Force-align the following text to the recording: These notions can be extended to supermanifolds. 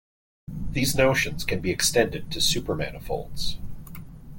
These 0.71 0.95
notions 0.95 1.43
can 1.43 1.59
be 1.59 1.69
extended 1.69 2.31
to 2.31 2.39
supermanifolds. 2.39 3.57